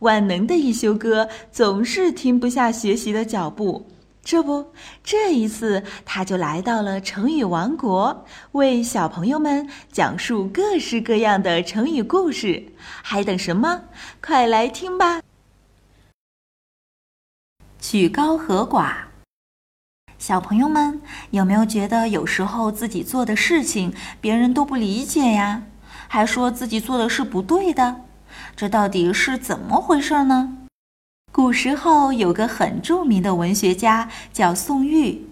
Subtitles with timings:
[0.00, 3.86] 万能的一休哥总是停不下学习的脚步。
[4.22, 4.72] 这不，
[5.02, 12.62] 这一次他就来到了成语王国，为小朋友们讲述各式各样的成语故事。
[13.02, 13.82] 还等什么？
[14.22, 15.22] 快来听吧！
[17.80, 18.92] 曲高和寡。
[20.18, 25.62] 小朋友们有没有觉得有时候自己做的事情别人都不理解呀？
[26.08, 28.02] 还说自己做的是不对的？
[28.56, 30.56] 这到底是怎么回事呢？
[31.32, 35.28] 古时候有个很著名的文学家叫宋玉。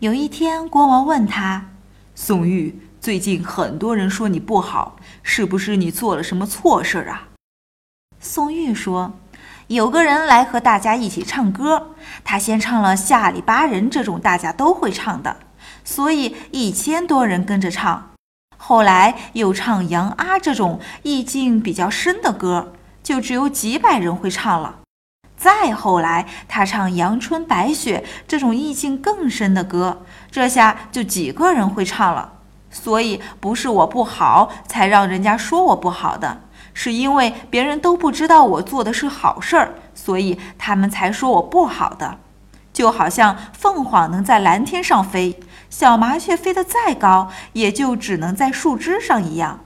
[0.00, 1.70] 有一天，国王问他
[2.14, 7.28] ：“宋玉，最近很多人说你不好，是不是你做了什么错事啊？”
[8.18, 9.12] 宋玉说
[9.68, 11.94] ：“有个人来和大家一起唱歌，
[12.24, 15.36] 他先唱了下里巴人这种大家都会唱的，
[15.84, 18.11] 所以一千多人跟着唱。
[18.72, 24.76] 后来又唱杨阿这种意境比较深的歌，就只有几百人会唱了。”
[25.36, 30.00] 再后来，他唱《阳春白雪》这种意境更深的歌，
[30.30, 32.32] 这下就几个人会唱了。
[32.70, 36.40] 所以不是我不好才让人家说我不好的，
[36.72, 42.16] 是因为别人都不知道我做的是好事儿，所以他们才说我不好的。
[42.72, 49.60] 就好像凤凰能在蓝天上飞，小麻雀飞得再高，也就只能在树枝上一样。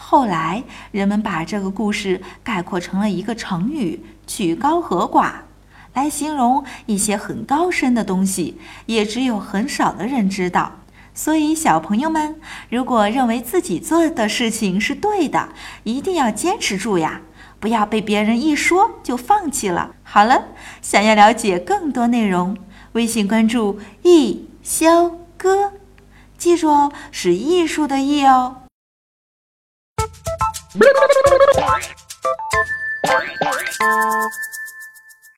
[0.00, 5.32] 后来，人们把这个故事概括成了一个成语“曲高和寡”，
[5.92, 10.72] 来形容一些很高深的东西，也只有很少的人知道。
[11.14, 15.50] 所以，小朋友们，如果认为自己做的事情是对的，
[15.84, 17.20] 一定要坚持住呀，
[17.62, 19.94] 不要被别人一说就放弃了。
[20.02, 20.48] 好了，
[20.82, 22.58] 想要了解更多内容，
[22.94, 25.74] 微信关注“艺潇哥”，
[26.36, 28.56] 记住哦，是艺术的“艺”哦。